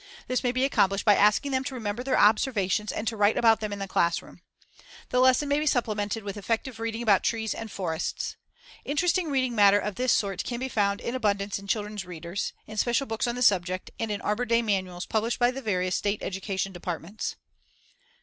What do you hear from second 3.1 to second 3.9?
write about them in the